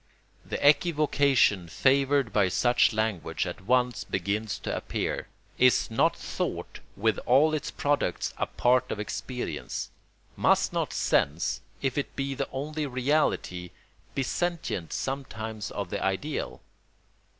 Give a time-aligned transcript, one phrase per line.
[0.45, 5.27] ]The equivocation favoured by such language at once begins to appear.
[5.59, 9.91] Is not thought with all its products a part of experience?
[10.35, 13.69] Must not sense, if it be the only reality,
[14.15, 16.61] be sentient sometimes of the ideal?